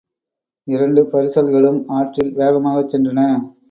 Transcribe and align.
இரண்டு 0.67 1.01
பரிசல்களும் 1.03 1.79
ஆற்றில் 1.89 2.33
வேகமாகச் 2.33 2.91
சென்றன. 2.95 3.21